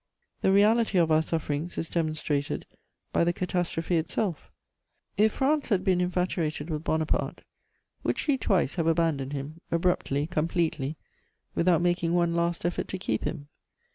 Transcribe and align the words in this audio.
The 0.41 0.51
reality 0.51 0.97
of 0.97 1.11
our 1.11 1.21
sufferings 1.21 1.77
is 1.77 1.87
demonstrated 1.87 2.65
by 3.13 3.23
the 3.23 3.31
catastrophe 3.31 3.97
itself: 3.97 4.49
if 5.15 5.31
France 5.33 5.69
had 5.69 5.83
been 5.83 6.01
infatuated 6.01 6.71
with 6.71 6.83
Bonaparte, 6.83 7.43
would 8.01 8.17
she 8.17 8.35
twice 8.35 8.77
have 8.77 8.87
abandoned 8.87 9.33
him, 9.33 9.61
abruptly, 9.69 10.25
completely, 10.25 10.97
without 11.53 11.83
making 11.83 12.15
one 12.15 12.33
last 12.33 12.65
effort 12.65 12.87
to 12.87 12.97
keep 12.97 13.25
him? 13.25 13.47